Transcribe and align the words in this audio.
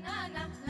na 0.00 0.28
na 0.28 0.42
na. 0.48 0.61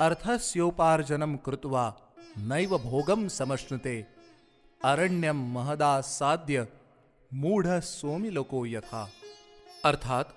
अर्थस्योपार्जनम 0.00 1.36
कृत्वा 1.36 1.96
नैव 2.38 2.78
भोगम 2.78 3.28
समश्नुते। 3.28 4.06
अरण्यम 4.84 5.36
महदासाद्य 5.36 6.68
मूढ़ 7.34 7.80
सोमिलोको 7.80 8.66
यथा। 8.66 9.10
अर्थात, 9.84 10.34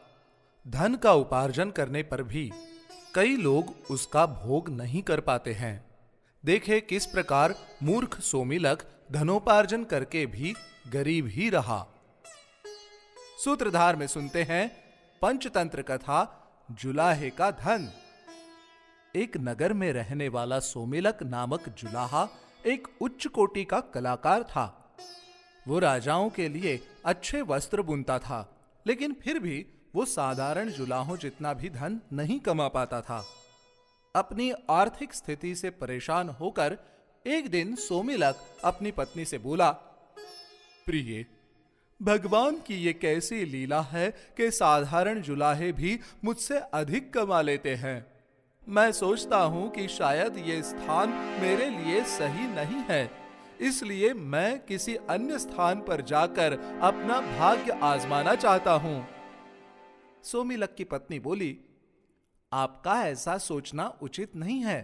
धन 0.67 0.95
का 0.95 1.13
उपार्जन 1.13 1.71
करने 1.71 2.03
पर 2.03 2.23
भी 2.23 2.51
कई 3.15 3.35
लोग 3.35 3.75
उसका 3.91 4.25
भोग 4.25 4.69
नहीं 4.69 5.01
कर 5.01 5.19
पाते 5.19 5.53
हैं। 5.53 5.85
देखे 6.45 6.81
किस 6.81 7.05
प्रकार 7.05 7.55
मूर्ख 7.83 8.19
सोमिलक 8.19 8.83
धनोपार्जन 9.11 9.83
करके 9.83 10.25
भी 10.25 10.55
गरीब 10.91 11.27
ही 11.27 11.49
रहा। 11.49 11.87
सूत्रधार 13.43 13.95
में 13.95 14.07
सुनते 14.07 14.43
हैं, 14.43 14.71
पंचतंत्र 15.21 15.81
कथा 15.81 16.47
जुलाहे 16.71 17.29
का 17.29 17.51
धन। 17.51 17.93
एक 19.15 19.37
नगर 19.37 19.73
में 19.73 19.91
रहने 19.93 20.27
वाला 20.29 20.59
सोमिलक 20.59 21.23
नामक 21.23 21.69
जुलाहा 21.69 22.27
एक 22.65 22.87
उच्च 23.01 23.27
कोटि 23.27 23.63
का 23.65 23.79
कलाकार 23.79 24.43
था। 24.43 24.95
वो 25.67 25.79
राजाओं 25.79 26.29
के 26.29 26.47
लिए 26.49 26.79
अच्छे 27.05 27.41
वस्त्र 27.41 27.81
बुनता 27.81 28.17
था, 28.19 28.39
लेकिन 28.85 29.13
फिर 29.13 29.39
भी 29.39 29.65
वो 29.95 30.05
साधारण 30.05 30.69
जुलाहों 30.69 31.17
जितना 31.17 31.53
भी 31.53 31.69
धन 31.69 31.99
नहीं 32.13 32.39
कमा 32.39 32.67
पाता 32.67 33.01
था। 33.01 33.23
अपनी 34.15 34.51
आर्थिक 34.69 35.13
स्थिति 35.13 35.55
से 35.55 35.69
परेशान 35.69 36.29
होकर 36.29 36.77
एक 37.25 37.49
दिन 37.49 37.75
सोमिलक 37.75 38.45
अपनी 38.63 38.91
पत्नी 38.91 39.25
से 39.25 39.37
बोला, 39.37 39.69
प्रिय, 40.85 41.25
भगवान 41.99 42.59
की 42.59 42.75
ये 42.75 42.93
कैसी 42.93 43.43
लीला 43.45 43.81
है 43.81 44.09
कि 44.37 44.51
साधारण 44.51 45.21
जुलाहे 45.21 45.71
भी 45.71 45.99
मुझसे 46.25 46.59
अधिक 46.73 47.13
कमा 47.13 47.41
लेते 47.41 47.75
हैं। 47.75 48.18
मैं 48.67 48.91
सोचता 48.91 49.37
हूँ 49.43 49.69
कि 49.69 49.87
शायद 49.87 50.37
ये 50.37 50.61
स्थान 50.63 51.09
मेरे 51.41 51.69
लिए 51.69 52.03
सही 52.07 52.45
नहीं 52.47 52.81
है। 52.89 53.09
इसलिए 53.61 54.13
मैं 54.13 54.59
किसी 54.65 54.95
अन्य 55.09 55.39
स्थान 55.39 55.79
पर 55.79 56.01
जाकर 56.01 56.53
अपना 56.81 57.19
भाग्य 57.21 57.79
आजमाना 57.83 58.35
चाहता 58.35 58.71
हूँ। 58.73 59.07
सोमिलक 60.23 60.75
की 60.77 60.83
पत्नी 60.83 61.19
बोली, 61.19 61.57
आपका 62.51 63.01
ऐसा 63.03 63.37
सोचना 63.37 63.87
उचित 64.01 64.35
नहीं 64.35 64.59
है। 64.63 64.79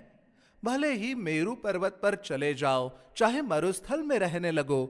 भले 0.64 0.92
ही 0.94 1.14
मेरु 1.16 1.56
पर्वत 1.56 2.00
पर 2.04 2.16
चले 2.16 2.54
जाओ, 2.54 2.92
चाहे 3.18 3.42
मरुस्थल 3.42 4.04
में 4.04 4.18
रहने 4.20 4.52
लगो, 4.52 4.84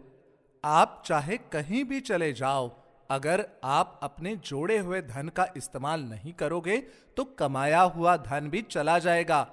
आप 0.64 1.02
चाहे 1.06 1.38
कहीं 1.52 1.84
भी 1.84 2.00
चले 2.02 2.34
जाओ 2.34 2.68
अगर 3.10 3.46
आप 3.64 4.00
अपने 4.04 4.36
जोड़े 4.36 4.78
हुए 4.78 5.02
धन 5.02 5.30
का 5.30 5.48
इस्तेमाल 5.58 6.02
नहीं 6.02 6.34
करोगे 6.34 6.78
तो 7.18 7.24
कमाया 7.40 7.82
हुआ 7.82 8.16
धन 8.18 8.50
भी 8.50 8.62
चला 8.62 8.98
जाएगा। 9.00 9.48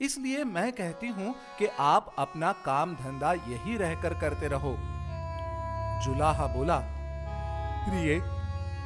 इसलिए 0.00 0.44
मैं 0.44 0.70
कहती 0.72 1.08
हूँ 1.08 1.34
कि 1.58 1.66
आप 1.78 2.14
अपना 2.18 2.52
काम 2.66 2.94
धंधा 2.94 3.32
यही 3.32 3.76
रहकर 3.76 4.14
करते 4.14 4.48
रहो। 4.48 4.76
जुलाहा 6.04 6.46
बोला, 6.46 6.78
प्रिय, 7.84 8.18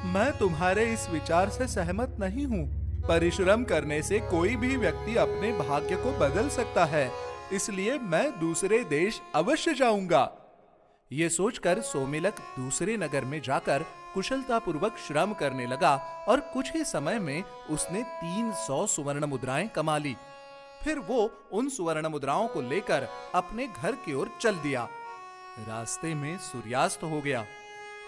मैं 0.05 0.31
तुम्हारे 0.39 0.93
इस 0.93 1.09
विचार 1.11 1.51
से 1.51 1.67
सहमत 1.69 2.17
नहीं 2.21 2.47
हूँ। 2.47 2.65
परिश्रम 3.09 3.65
करने 3.65 4.03
से 4.03 4.19
कोई 4.21 4.57
भी 4.57 4.77
व्यक्ति 4.77 5.17
अपने 5.17 5.53
भाग्य 5.59 5.97
को 5.97 6.13
बदल 6.19 6.49
सकता 6.49 6.85
है। 6.85 7.11
इसलिए 7.53 7.99
मैं 7.99 8.31
दूसरे 8.41 8.85
देश 8.85 9.21
अवश्य 9.35 9.75
जाऊँगा। 9.75 10.31
ये 11.13 11.29
सोचकर 11.29 11.81
सोमिलक 11.81 12.35
दूसरे 12.59 12.97
नगर 12.97 13.25
में 13.25 13.41
जाकर 13.43 13.85
कुशलता 14.15 14.59
पूर्वक 14.59 14.97
श्रम 14.99 15.33
करने 15.33 15.67
लगा 15.67 15.95
और 16.29 16.41
कुछ 16.41 16.73
ही 16.73 16.85
समय 16.85 17.19
में 17.19 17.43
उसने 17.43 18.03
तीन 18.03 18.53
सौ 18.53 18.87
सुवर्ण 18.87 19.27
मुद्राएँ 19.27 19.69
कमा 19.69 19.99
ली। 19.99 20.17
फिर 20.85 20.99
वो 20.99 21.31
उन 21.53 21.69
सुवर्ण 21.69 22.09
मुद्राओं 22.09 22.49
को 22.49 22.61
लेकर 22.61 23.09
अपने 23.35 23.67
घर 23.67 23.93
की 23.93 24.15
ओर 24.15 24.31
चल 24.41 24.55
दिया। 24.55 24.89
रास्ते 25.69 26.15
में 26.15 26.39
सूर्यास्त 26.39 27.03
हो 27.03 27.21
गया। 27.21 27.45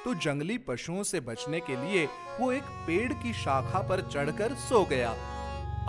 तो 0.05 0.15
जंगली 0.15 0.59
पशुओं 0.59 1.03
से 1.03 1.21
बचने 1.21 1.61
के 1.61 1.77
लिए 1.77 2.09
वो 2.41 2.53
एक 2.53 2.63
पेड़ 2.63 3.13
की 3.13 3.33
शाखा 3.33 3.79
पर 3.79 4.01
चढ़कर 4.01 4.55
सो 4.55 4.85
गया। 4.85 5.11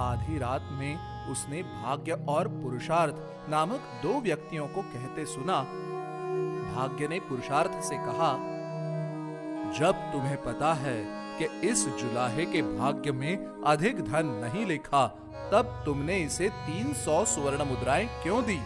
आधी 0.01 0.37
रात 0.37 0.69
में 0.71 1.25
उसने 1.31 1.63
भाग्य 1.63 2.25
और 2.29 2.47
पुरुषार्थ 2.47 3.49
नामक 3.49 3.99
दो 4.03 4.21
व्यक्तियों 4.21 4.67
को 4.67 4.81
कहते 4.81 5.25
सुना 5.25 5.65
भाग्य 6.75 7.07
ने 7.07 7.19
पुरुषार्थ 7.19 7.81
से 7.83 7.97
कहा, 7.97 8.31
जब 9.77 10.11
तुम्हें 10.11 10.37
पता 10.43 10.73
है 10.73 10.97
कि 11.39 11.45
इस 11.69 11.85
जुलाहे 11.99 12.45
के 12.45 12.61
भाग्य 12.61 13.11
में 13.11 13.63
अधिक 13.65 14.01
धन 14.01 14.25
नहीं 14.43 14.65
लिखा, 14.65 15.05
तब 15.51 15.81
तुमने 15.85 16.17
इसे 16.19 16.49
तीन 16.49 16.93
सौ 16.93 17.23
स्वर्ण 17.25 17.65
मुद्राएँ 17.65 18.05
क्यों 18.23 18.43
दी? 18.43 18.59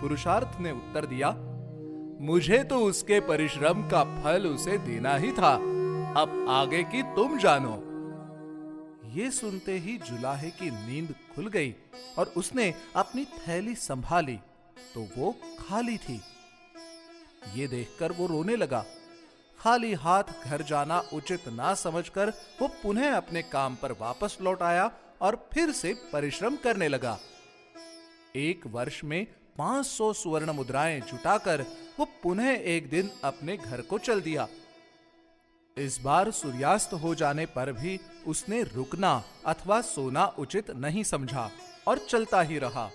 पुरुषार्थ 0.00 0.60
ने 0.60 0.72
उत्तर 0.72 1.06
दिया, 1.06 1.30
मुझे 2.26 2.62
तो 2.64 2.78
उसके 2.78 3.20
परिश्रम 3.20 3.82
का 3.88 4.02
फल 4.22 4.46
उसे 4.46 4.78
देना 4.78 5.14
ही 5.14 5.32
था। 5.32 5.54
अब 6.16 6.46
आगे 6.50 6.82
की 6.84 7.02
तुम 7.14 7.38
जानो। 7.38 7.78
ये 9.12 9.30
सुनते 9.30 9.72
ही 9.78 9.96
जुलाहे 9.98 10.50
की 10.50 10.70
नींद 10.70 11.14
खुल 11.34 11.48
गई 11.48 11.74
और 12.18 12.32
उसने 12.36 12.72
अपनी 12.96 13.24
थैली 13.24 13.74
संभाली 13.74 14.38
तो 14.94 15.06
वो 15.16 15.34
खाली 15.60 15.96
थी। 15.98 16.20
ये 17.54 17.66
देखकर 17.66 18.12
वो 18.12 18.26
रोने 18.26 18.56
लगा। 18.56 18.84
खाली 19.60 19.92
हाथ 19.92 20.24
घर 20.44 20.62
जाना 20.62 21.02
उचित 21.12 21.48
ना 21.48 21.74
समझकर 21.74 22.30
वो 22.30 22.68
पुनः 22.68 23.16
अपने 23.16 23.42
काम 23.42 23.74
पर 23.74 23.92
वापस 23.92 24.38
लौट 24.40 24.62
आया 24.62 24.90
और 25.20 25.48
फिर 25.52 25.72
से 25.72 25.94
परिश्रम 26.12 26.56
करने 26.56 26.88
लगा। 26.88 27.18
एक 28.36 28.66
वर्ष 28.66 29.04
में 29.04 29.26
500 29.58 30.12
स्वर्ण 30.12 30.52
मुद्राएँ 30.52 31.00
जुटाकर 31.00 31.62
वो 32.00 32.04
पुनः 32.22 32.50
एक 32.50 32.90
दिन 32.90 33.10
अपने 33.24 33.56
घर 33.56 33.80
को 33.80 33.98
चल 33.98 34.20
दिया। 34.20 34.48
इस 35.78 36.00
बार 36.00 36.30
सूर्यास्त 36.30 36.92
हो 36.92 37.14
जाने 37.14 37.46
पर 37.46 37.72
भी 37.72 38.00
उसने 38.26 38.62
रुकना 38.62 39.24
अथवा 39.46 39.80
सोना 39.80 40.26
उचित 40.26 40.70
नहीं 40.70 41.04
समझा 41.04 41.50
और 41.86 41.98
चलता 41.98 42.42
ही 42.42 42.58
रहा। 42.58 42.90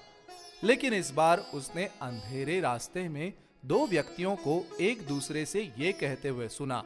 लेकिन 0.63 0.93
इस 0.93 1.11
बार 1.11 1.37
उसने 1.39 1.85
अंधेरे 1.85 2.59
रास्ते 2.59 3.09
में 3.09 3.33
दो 3.63 3.85
व्यक्तियों 3.88 4.35
को 4.38 4.63
एक 4.81 5.06
दूसरे 5.07 5.45
से 5.45 5.62
ये 5.78 5.91
कहते 5.91 6.29
हुए 6.29 6.47
सुना, 6.47 6.84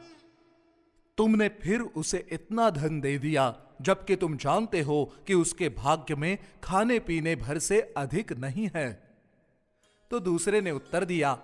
तुमने 1.18 1.48
फिर 1.62 1.80
उसे 1.80 2.24
इतना 2.32 2.68
धन 2.70 3.00
दे 3.00 3.16
दिया, 3.18 3.54
जबकि 3.82 4.16
तुम 4.16 4.36
जानते 4.36 4.80
हो 4.80 5.04
कि 5.26 5.34
उसके 5.34 5.68
भाग्य 5.68 6.14
में 6.14 6.38
खाने 6.64 6.98
पीने 6.98 7.34
भर 7.36 7.58
से 7.58 7.80
अधिक 7.96 8.32
नहीं 8.38 8.68
है। 8.76 8.90
तो 10.10 10.20
दूसरे 10.20 10.60
ने 10.60 10.70
उत्तर 10.70 11.04
दिया, 11.04 11.38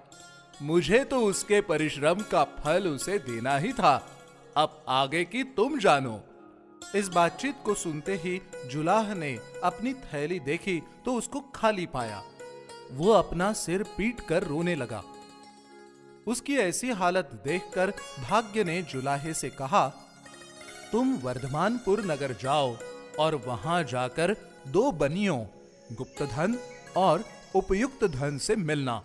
मुझे 0.63 1.05
तो 1.05 1.21
उसके 1.21 1.61
परिश्रम 1.61 2.23
का 2.23 2.45
फल 2.59 2.89
उसे 2.89 3.19
देना 3.19 3.57
ही 3.57 3.73
था। 3.73 3.95
अब 4.57 4.85
आगे 4.89 5.25
की 5.25 5.43
तुम 5.57 5.79
जानो। 5.79 6.21
इस 6.97 7.09
बातचीत 7.09 7.55
को 7.65 7.75
सुनते 7.75 8.15
ही 8.15 8.41
जुलाह 8.67 9.15
ने 9.15 9.33
अपनी 9.65 9.93
थैली 9.95 10.39
देखी 10.41 10.81
तो 11.05 11.15
उसको 11.15 11.41
खाली 11.55 11.87
पाया। 11.87 12.23
वो 12.93 13.11
अपना 13.13 13.53
सिर 13.53 13.83
पीट 13.97 14.21
कर 14.21 14.45
रोने 14.45 14.75
लगा। 14.75 15.03
उसकी 16.27 16.57
ऐसी 16.57 16.91
हालत 16.91 17.31
देखकर 17.45 17.91
भाग्य 18.21 18.65
ने 18.65 18.83
जुलाहे 18.83 19.35
से 19.35 19.51
कहा, 19.51 19.89
तुम 20.93 21.15
वर्धमानपुर 21.17 22.05
नगर 22.05 22.33
जाओ 22.33 22.77
और 23.21 23.35
वहाँ 23.35 23.83
जाकर 23.85 24.37
दो 24.69 24.93
बनियों, 24.93 25.45
गुप्त 25.93 26.23
धन 26.23 26.59
और 26.97 27.25
उपयुक्त 27.55 28.05
धन 28.05 28.39
से 28.39 28.57
मिलना। 28.57 29.03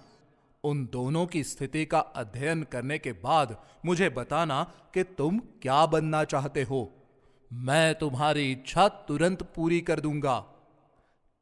उन 0.64 0.86
दोनों 0.92 1.26
की 1.26 1.44
स्थिति 1.44 1.86
का 1.86 2.00
अध्ययन 2.00 2.64
करने 2.64 2.98
के 3.00 3.12
बाद 3.12 3.56
मुझे 3.86 4.10
बताना 4.10 4.64
कि 4.94 5.04
तुम 5.04 5.40
क्या 5.40 5.86
बनना 5.86 6.24
चाहते 6.24 6.64
हो। 6.64 6.92
मैं 7.54 7.96
तुम्हारी 7.96 8.52
इच्छा 8.52 8.88
तुरंत 8.88 9.44
पूरी 9.56 9.82
कर 9.82 10.00
दूँगा। 10.00 10.44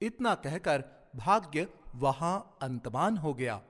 इतना 0.01 0.33
कहकर 0.35 0.83
भाग्य 1.15 1.67
वहाँ 1.95 2.57
अंतमान 2.61 3.17
हो 3.17 3.33
गया। 3.33 3.61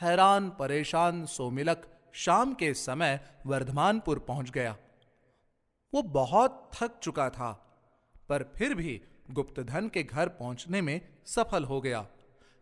हैरान, 0.00 0.48
परेशान, 0.50 1.24
सोमिलक 1.26 1.86
शाम 2.12 2.54
के 2.54 2.72
समय 2.74 3.20
वर्धमानपुर 3.46 4.18
पहुँच 4.18 4.50
गया। 4.50 4.76
वो 5.92 6.02
बहुत 6.02 6.70
थक 6.74 6.98
चुका 7.02 7.28
था, 7.30 7.50
पर 8.28 8.42
फिर 8.56 8.74
भी 8.74 9.00
गुप्तधन 9.30 9.88
के 9.88 10.02
घर 10.02 10.28
पहुँचने 10.28 10.80
में 10.80 11.00
सफल 11.26 11.64
हो 11.64 11.80
गया। 11.80 12.06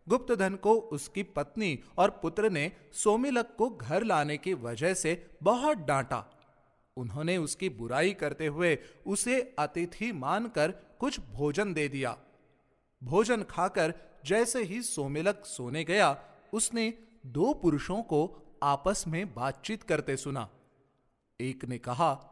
गुप्तधन 0.06 0.54
को 0.54 0.74
उसकी 0.74 1.22
पत्नी 1.22 1.78
और 1.98 2.10
पुत्र 2.22 2.50
ने 2.50 2.70
सोमिलक 2.92 3.54
को 3.58 3.68
घर 3.70 4.04
लाने 4.04 4.36
की 4.36 4.54
वजह 4.54 4.94
से 4.94 5.30
बहुत 5.42 5.78
डांटा। 5.78 6.24
उन्होंने 6.96 7.36
उसकी 7.36 7.68
बुराई 7.68 8.12
करते 8.12 8.46
हुए 8.46 8.78
उसे 9.06 9.40
अतिथि 9.58 10.12
मानकर 10.12 10.70
कुछ 10.70 11.20
भोजन 11.32 11.72
दे 11.74 11.88
दिया। 11.88 12.16
भोजन 13.02 13.42
खाकर 13.42 13.94
जैसे 14.24 14.62
ही 14.62 14.82
सोमिलक 14.82 15.42
सोने 15.46 15.84
गया, 15.84 16.16
उसने 16.52 16.92
दो 17.24 17.52
पुरुषों 17.52 18.02
को 18.02 18.20
आपस 18.62 19.04
में 19.08 19.34
बातचीत 19.34 19.82
करते 19.82 20.16
सुना। 20.16 20.48
एक 21.40 21.64
ने 21.64 21.78
कहा, 21.78 22.28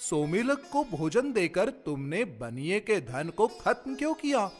सोमिलक 0.00 0.68
को 0.72 0.84
भोजन 0.84 1.32
देकर 1.32 1.68
तुमने 1.68 2.24
बनिए 2.24 2.80
के 2.80 3.00
धन 3.00 3.28
को 3.28 3.46
खत्म 3.60 3.94
क्यों 3.94 4.14
किया? 4.14 4.50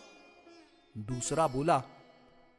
दूसरा 0.96 1.46
बोला, 1.49 1.82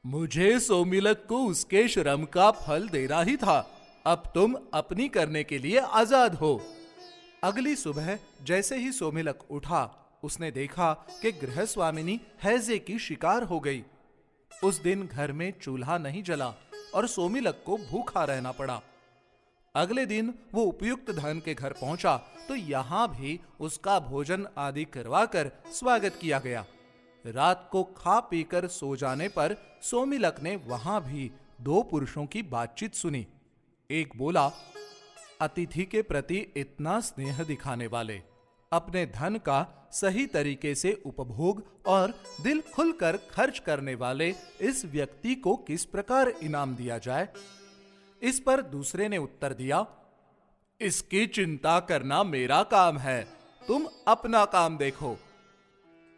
मुझे 0.05 0.59
सोमिलक 0.59 1.25
को 1.29 1.45
उसके 1.45 1.87
श्रम 1.87 2.25
का 2.25 2.51
फल 2.51 2.89
देना 2.89 3.21
ही 3.21 3.37
था। 3.37 3.59
अब 4.05 4.23
तुम 4.35 4.55
अपनी 4.73 5.09
करने 5.09 5.43
के 5.43 5.57
लिए 5.57 5.79
आज़ाद 5.79 6.35
हो। 6.35 6.61
अगली 7.43 7.75
सुबह 7.75 8.17
जैसे 8.43 8.77
ही 8.77 8.91
सोमिलक 8.91 9.51
उठा, 9.51 10.19
उसने 10.23 10.51
देखा 10.51 10.93
कि 11.21 11.31
गृह 11.31 11.65
स्वामिनी 11.65 12.19
हैजे 12.43 12.79
की 12.79 12.99
शिकार 12.99 13.43
हो 13.43 13.59
गई। 13.59 13.83
उस 14.63 14.81
दिन 14.81 15.06
घर 15.07 15.31
में 15.31 15.52
चूल्हा 15.62 15.98
नहीं 15.98 16.24
जला 16.24 16.54
और 16.96 17.07
सोमिलक 17.07 17.62
को 17.66 17.78
भूखा 17.80 18.24
रहना 18.24 18.52
पड़ा। 18.52 18.81
अगले 19.75 20.06
दिन 20.06 20.34
वो 20.54 20.63
उपयुक्त 20.63 21.12
धन 21.12 21.42
के 21.46 21.54
घर 21.54 21.74
पहुँचा 21.74 22.16
तो 22.48 22.56
यहाँ 22.56 23.07
भी 23.10 23.40
उसका 23.60 24.00
भोजन 24.00 24.48
आदि 24.57 24.86
करवाकर 24.86 25.52
स्वागत 25.72 26.18
किया 26.22 26.40
गया। 26.40 26.66
रात 27.25 27.68
को 27.72 27.84
खा 27.98 28.19
पीकर 28.19 28.68
सो 28.68 28.96
जाने 28.96 29.28
पर 29.28 29.56
सोमिलक 29.81 30.42
ने 30.44 30.56
वहाँ 30.66 31.02
भी 31.04 31.31
दो 31.62 31.81
पुरुषों 31.81 32.25
की 32.25 32.42
बातचीत 32.44 32.96
सुनी। 32.96 33.25
एक 33.90 34.16
बोला, 34.18 34.52
अतिथि 35.42 35.86
के 35.86 36.02
प्रति 36.02 36.38
इतना 36.57 37.00
स्नेह 37.00 37.44
दिखाने 37.44 37.88
वाले 37.88 38.22
अपने 38.75 39.06
धन 39.06 39.36
का 39.38 39.89
सही 39.92 40.25
तरीके 40.27 40.74
से 40.75 40.94
उपभोग 41.06 41.63
और 41.88 42.13
दिल 42.42 42.62
खुलकर 42.74 43.18
खर्च 43.31 43.60
करने 43.60 43.95
वाले 43.95 44.33
इस 44.62 44.86
व्यक्ति 44.86 45.36
को 45.36 45.56
किस 45.57 45.86
प्रकार 45.86 46.30
इनाम 46.30 46.75
दिया 46.75 46.98
जाए? 46.98 47.27
इस 48.22 48.39
पर 48.39 48.62
दूसरे 48.62 49.07
ने 49.10 49.18
उत्तर 49.18 49.54
दिया, 49.54 49.86
इसकी 50.81 51.25
चिंता 51.27 51.80
करना 51.80 52.24
मेरा 52.24 52.63
काम 52.63 52.98
है। 52.98 53.22
तुम 53.68 53.88
अपना 54.07 54.44
काम 54.45 54.78
देखो। 54.78 55.16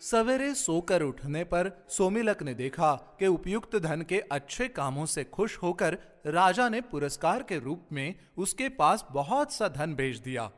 सवेरे 0.01 0.53
सोकर 0.55 1.01
उठने 1.01 1.43
पर 1.43 1.71
सोमिलक 1.89 2.41
ने 2.43 2.53
देखा 2.53 2.93
कि 3.19 3.27
उपयुक्त 3.27 3.75
धन 3.75 4.01
के 4.01 4.19
अच्छे 4.31 4.67
कामों 4.67 5.05
से 5.05 5.23
खुश 5.23 5.57
होकर 5.57 5.97
राजा 6.25 6.67
ने 6.69 6.81
पुरस्कार 6.81 7.43
के 7.43 7.59
रूप 7.59 7.87
में 7.91 8.15
उसके 8.37 8.69
पास 8.69 9.05
बहुत 9.11 9.53
सा 9.53 9.67
धन 9.67 9.93
भेज 9.95 10.19
दिया। 10.19 10.49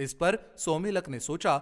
इस 0.00 0.12
पर 0.14 0.38
सोमिलक 0.58 1.08
ने 1.08 1.20
सोचा, 1.20 1.60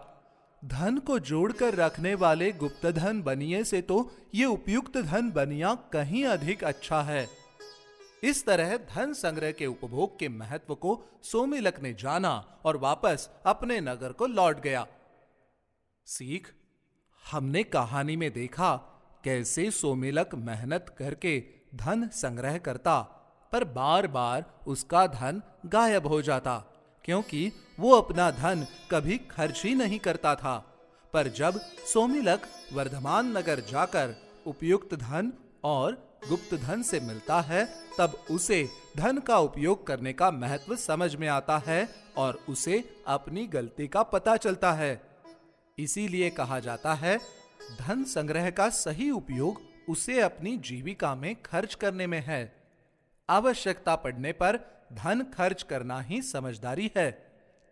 धन 0.63 0.99
को 0.99 1.19
जोड़कर 1.19 1.75
रखने 1.75 2.15
वाले 2.15 2.51
गुप्त 2.53 2.87
धन 2.87 3.23
बनिए 3.23 3.63
से 3.65 3.81
तो 3.83 3.99
ये 4.35 4.45
उपयुक्त 4.45 4.97
धन 4.97 5.31
बनिया 5.31 5.75
कहीं 5.93 6.25
अधिक 6.25 6.65
अच्छा 6.65 7.01
है। 7.03 7.27
इस 8.23 8.45
तरह 8.47 8.77
धन 8.77 9.13
संग्रह 9.13 9.53
के 9.53 9.67
उपभोग 9.67 10.19
के 10.19 10.29
महत्व 10.29 10.75
को 10.75 11.03
सोमिलक 11.23 11.81
ने 11.83 11.93
जाना 11.95 12.33
और 12.65 12.77
वापस 12.77 13.29
अपने 13.47 13.81
नगर 13.81 14.13
को 14.13 14.27
लौट 14.27 14.61
गया। 14.61 14.87
सीख, 16.07 16.53
हमने 17.25 17.63
कहानी 17.65 18.17
में 18.17 18.31
देखा 18.33 18.75
कैसे 19.25 19.71
सोमिलक 19.71 20.35
मेहनत 20.35 20.95
करके 20.99 21.39
धन 21.75 22.09
संग्रह 22.09 22.59
करता, 22.59 23.01
पर 23.53 23.65
बार 23.65 24.07
बार 24.07 24.45
उसका 24.67 25.07
धन 25.07 25.43
गायब 25.67 26.07
हो 26.07 26.21
जाता। 26.23 26.68
क्योंकि 27.05 27.53
वो 27.81 27.93
अपना 27.93 28.31
धन 28.31 28.67
कभी 28.91 29.19
खर्च 29.19 29.63
ही 29.65 29.75
नहीं 29.75 29.99
करता 29.99 30.35
था। 30.35 30.75
पर 31.13 31.29
जब 31.29 31.61
सोमिलक 31.61 32.43
वर्धमान 32.73 33.39
नगर 33.39 33.61
जाकर 33.61 34.15
उपयुक्त 34.47 34.95
धन 34.95 35.33
और 35.65 36.21
गुप्त 36.29 36.55
धन 36.55 36.83
से 36.83 37.01
मिलता 37.01 37.41
है, 37.41 37.75
तब 37.99 38.25
उसे 38.31 38.69
धन 38.97 39.19
का 39.19 39.39
उपयोग 39.39 39.87
करने 39.87 40.13
का 40.13 40.31
महत्व 40.31 40.77
समझ 40.77 41.15
में 41.15 41.29
आता 41.29 41.59
है 41.59 41.89
और 42.17 42.39
उसे 42.49 43.03
अपनी 43.07 43.47
गलती 43.47 43.89
का 43.89 44.03
पता 44.03 44.37
चलता 44.37 44.73
है। 44.73 45.03
इसीलिए 45.79 46.31
कहा 46.31 46.61
जाता 46.61 46.95
है, 46.95 47.19
धन 47.79 48.05
संग्रह 48.05 48.51
का 48.51 48.69
सही 48.69 49.11
उपयोग 49.11 49.61
उसे 49.89 50.21
अपनी 50.21 50.57
जीविका 50.57 51.15
में 51.15 51.43
खर्च 51.43 51.75
करने 51.75 52.07
में 52.07 52.25
है। 52.27 52.63
आवश्यकता 53.31 53.97
पड़ने 53.97 54.33
पर 54.33 54.78
धन 54.93 55.23
खर्च 55.23 55.63
करना 55.63 56.01
ही 56.01 56.23
समझदारी 56.23 56.91
है। 56.97 57.11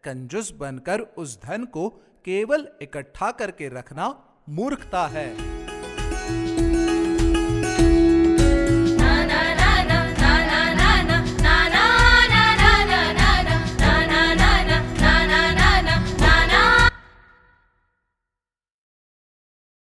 कंजूस 0.04 0.52
बनकर 0.52 1.00
उस 1.00 1.42
धन 1.42 1.64
को 1.64 1.88
केवल 2.24 2.68
इकट्ठा 2.82 3.30
करके 3.30 3.68
रखना 3.68 4.24
मूर्खता 4.48 5.06
है। 5.06 5.55